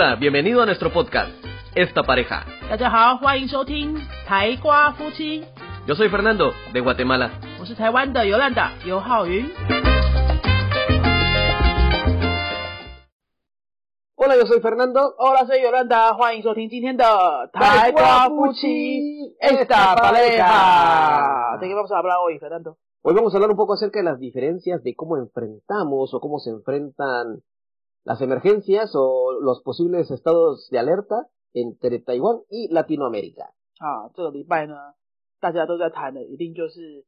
[0.00, 1.28] Hola, bienvenido a nuestro podcast,
[1.74, 2.46] Esta Pareja.
[5.88, 7.32] Yo soy Fernando, de Guatemala.
[14.14, 15.16] Hola, yo soy Fernando.
[15.18, 16.16] Hola, soy Yolanda.
[19.40, 21.58] Esta Pareja.
[21.60, 22.78] ¿De qué vamos a hablar hoy, Fernando?
[23.02, 26.38] Hoy vamos a hablar un poco acerca de las diferencias de cómo enfrentamos o cómo
[26.38, 27.42] se enfrentan
[28.03, 33.53] las emergencias o los posibles estados de alerta entre Taiwán y Latinoamérica.
[33.79, 34.75] 啊，这个礼拜呢，
[35.39, 37.05] 大家都在谈的，一定就是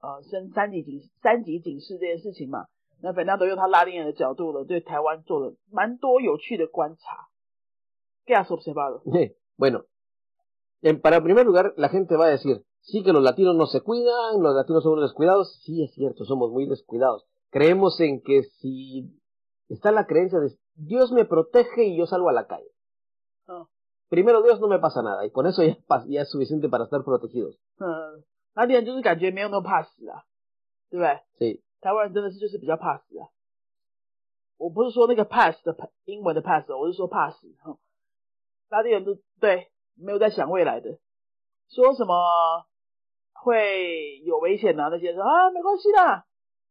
[0.00, 2.66] 呃升三级警三级警示这件事情嘛。
[3.02, 7.28] 那 Fernando 用他拉丁人的角度呢，对台湾做了蛮多有趣的观察。¿
[8.26, 9.02] Qué has observado？
[9.56, 9.84] Bueno,
[10.82, 13.80] en- para primer lugar, la gente va a decir, sí que los latinos no se
[13.80, 15.60] cuidan, los latinos son unos descuidados.
[15.64, 17.26] Sí, es cierto, somos muy descuidados.
[17.50, 19.10] Creemos en que si
[19.68, 22.70] está la creencia de Dios me protege y yo salgo a la calle.
[23.46, 23.66] Ah.
[24.08, 26.84] Primero Dios no me pasa nada y con eso ya, pas- ya es suficiente para
[26.84, 27.58] estar protegidos.
[27.78, 30.24] 嗯，拉丁人就是感觉没有那么怕死啊，
[30.90, 31.20] 对不对？
[31.38, 33.28] Sí, 台湾人真的是就是比较怕死啊。
[34.58, 37.78] 我不是说那个 pass 的 pa- 英文的 pass，哦我是说怕死哈。
[38.68, 40.98] 拉丁人都对没有在想未来的，
[41.68, 42.66] 说什么
[43.32, 46.26] 会有危险啊那些说啊没关系啦，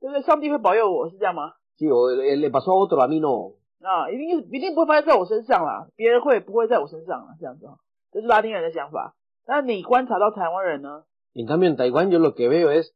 [0.00, 0.22] 对不对？
[0.22, 1.54] 上帝会保佑我是这样吗？
[1.78, 3.54] sí, o le le pasó a otro, a mí no.
[3.80, 7.36] 啊，一定一定不会发生在我身上啦，别人会不会在我身上啊？
[7.38, 7.78] 这样子哈，
[8.12, 9.14] 这是拉丁人的想法。
[9.46, 11.04] 那你观察到台湾人呢？
[11.34, 12.94] En cambio, en Taiwán yo lo que veo es,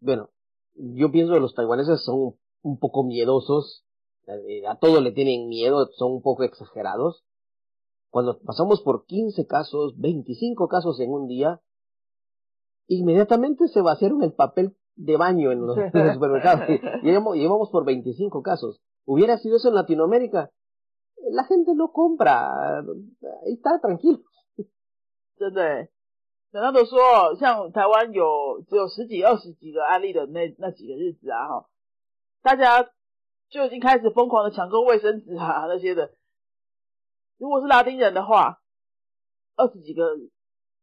[0.00, 0.30] bueno,
[0.74, 3.84] yo pienso que los taiwaneses son un poco miedosos,
[4.26, 7.24] eh, a todo le tienen miedo, son un poco exagerados.
[8.10, 11.60] Cuando pasamos por 15 casos, 25 casos en un día,
[12.88, 16.68] inmediatamente se vaciaron el papel de baño en los, en los supermercados.
[16.68, 18.80] Y Llevamos, llevamos por 25 casos.
[19.04, 20.50] Hubiera sido eso en Latinoamérica,
[21.30, 24.20] la gente no compra, ahí está tranquilo.
[25.38, 25.88] 真的欸，
[26.50, 31.66] 等到都说，像台湾有只有十几、二十几个案例的那那几个日子啊，哈，
[32.42, 32.90] 大家
[33.48, 36.10] 就已经开始疯狂的抢购卫生纸啊那些的。
[37.38, 38.58] 如果是拉丁人的话，
[39.54, 40.16] 二十几个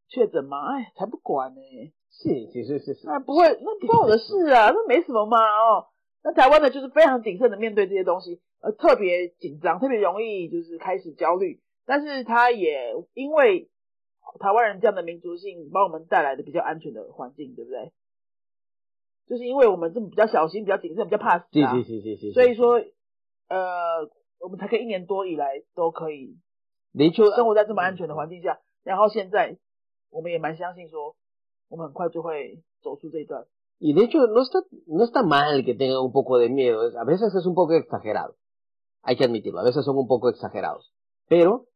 [0.08, 0.78] 确诊吗？
[0.78, 1.62] 哎，才不管呢、
[2.11, 2.95] Sí, sí, sí, sí.
[2.95, 3.01] sí.
[3.07, 5.87] 那不会，那不关我的事啊， 那没什么嘛哦。
[6.23, 11.61] 那台湾呢，就是非常谨慎的面对这些东西，呃，特别紧张，特别容易就是开始焦虑。
[11.87, 13.71] 但是他也因为
[14.39, 17.93] 台湾人这样的民族性，帮我们带来的比较安全的环境，对不对？
[19.29, 21.73] 就是因为我们这么比较小心、比较谨慎、比较怕死啊.
[22.35, 22.83] 所以说，
[23.49, 24.11] 呃，
[24.41, 26.37] 我们才可以一年多以来都可以
[26.93, 29.57] De hecho, 生活在这么安全的环境下，然后现在
[30.11, 31.15] 我们也蛮相信说，
[31.70, 33.46] 我们很快就会走出这一段。
[33.80, 36.88] Y de hecho, no está, no está mal que tengan un poco de miedo.
[36.88, 38.36] es- A veces es un poco exagerado.
[39.02, 39.60] Hay que admitirlo.
[39.60, 40.94] A veces son un poco exagerados.
[41.28, 41.68] Pero,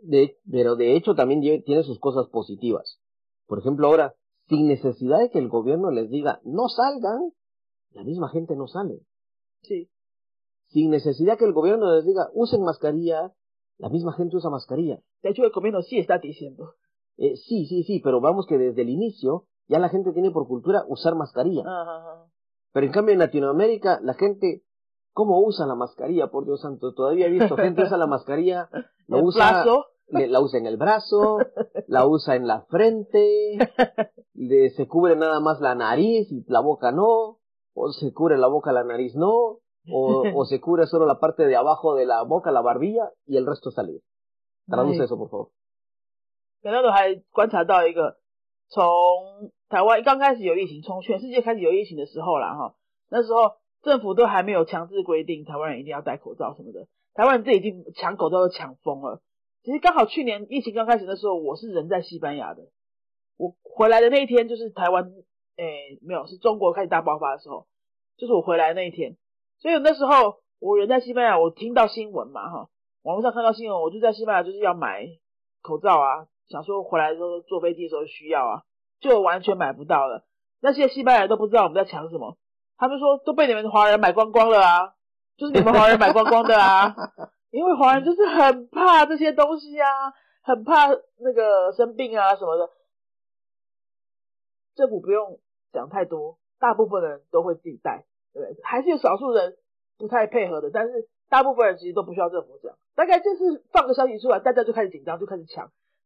[0.00, 2.98] de, pero de hecho también lle- tiene sus cosas positivas.
[3.46, 4.14] Por ejemplo, ahora,
[4.48, 7.32] sin necesidad de que el gobierno les diga, no salgan,
[7.92, 9.00] la misma gente no sale.
[9.62, 9.90] Sí.
[10.68, 13.32] Sin necesidad que el gobierno les diga, usen mascarilla,
[13.78, 14.98] la misma gente usa mascarilla.
[15.22, 16.74] De hecho, el gobierno sí está diciendo.
[17.21, 20.47] Eh, sí, sí, sí, pero vamos que desde el inicio ya la gente tiene por
[20.47, 21.63] cultura usar mascarilla.
[21.67, 22.25] Ajá.
[22.71, 24.63] Pero en cambio en Latinoamérica, la gente,
[25.13, 26.31] ¿cómo usa la mascarilla?
[26.31, 28.69] Por Dios santo, todavía he visto gente usa la mascarilla,
[29.07, 29.63] la usa,
[30.07, 31.39] le- la usa en el brazo,
[31.87, 33.57] la usa en la frente,
[34.33, 37.39] le- se cubre nada más la nariz y la boca no,
[37.73, 39.59] o se cubre la boca, la nariz no,
[39.91, 43.37] o, o se cubre solo la parte de abajo de la boca, la barbilla, y
[43.37, 44.03] el resto libre.
[44.67, 45.05] Traduce Ay.
[45.05, 45.49] eso, por favor.
[46.61, 48.17] 等到都还观察到一个，
[48.69, 52.75] 从台湾刚开始有疫情，从全世界开始有疫情的时候啦，哈，
[53.09, 59.21] 那时候政府都还没有强制规定台湾人一定要戴口罩什么的，台湾人自己已经抢口罩都抢疯了。
[59.63, 62.63] 其实刚好去年疫情刚开始的时候，我是人在西班牙的，
[63.37, 65.11] 我回来的那一天就是台湾，
[65.57, 67.67] 诶、没有，是中国开始大爆发的时候，
[68.17, 69.17] 就是我回来那一天，
[69.59, 72.69] 所以那时候我人在西班牙，我听到新闻嘛，哈，
[73.03, 75.05] 网络上看到新闻，我就在西班牙就是要买
[75.61, 78.63] 口罩啊，想说回来的时候坐飞机的时候需要啊，
[78.99, 80.25] 就完全买不到了。
[80.61, 82.37] 那些西班牙人都不知道我们在抢什么，
[82.77, 84.95] 他们说都被你们华人买光光了啊，
[85.37, 86.93] 就是你们华人买光光的啊，
[87.51, 89.87] 因为华人就是很怕这些东西啊，
[90.41, 90.87] 很怕
[91.19, 92.69] 那个生病啊什么的。
[94.75, 95.39] 政府不用
[95.71, 98.63] 讲太多，大部分人都会自己带，对不对？
[98.63, 99.55] 还是有少数人
[99.97, 105.71] 不太配合的，但是大部分人其实都不需要政府讲，大概就是放个消息出来，大家就开始紧张，就开始抢。